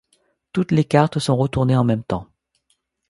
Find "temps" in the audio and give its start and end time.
2.03-2.25